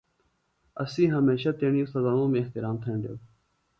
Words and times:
اسی 0.83 1.03
ہمیشہ 1.15 1.49
تیݨی 1.59 1.79
اوستاذانومی 1.83 2.39
احتِرام 2.41 2.75
تھینڈیوۡ 2.83 3.19